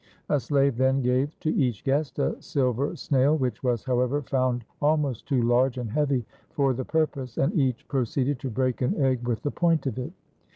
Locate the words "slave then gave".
0.39-1.39